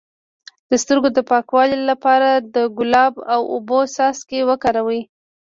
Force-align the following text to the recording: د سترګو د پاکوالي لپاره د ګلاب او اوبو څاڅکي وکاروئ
د 0.69 0.71
سترګو 0.83 1.09
د 1.13 1.19
پاکوالي 1.29 1.77
لپاره 1.91 2.29
د 2.55 2.55
ګلاب 2.77 3.13
او 3.33 3.41
اوبو 3.53 3.79
څاڅکي 3.95 4.39
وکاروئ 4.49 5.01